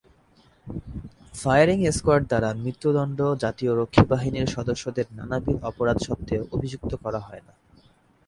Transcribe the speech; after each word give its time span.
Firing 1.33 1.79
squad 1.97 2.23
দারা 2.29 2.49
মৃত্যুদন্ড, 2.63 3.19
জাতীয় 3.43 3.71
রক্ষীবাহিনীর 3.75 4.47
সদস্যদের 4.47 5.05
নানাবিধ 5.15 5.57
অপরাধ 5.63 5.97
সত্ত্বেও 6.07 6.43
অভিযুক্ত 6.55 6.91
করা 7.03 7.19
হয়না। 7.19 7.53